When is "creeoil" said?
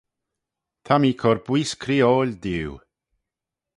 1.81-2.31